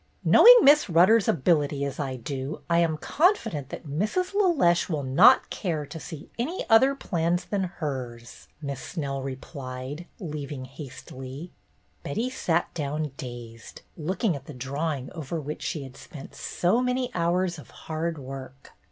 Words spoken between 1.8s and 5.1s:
as I do, I am confident that Mrs. LeLeche will